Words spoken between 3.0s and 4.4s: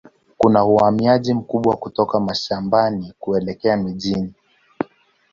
kuelekea mjini.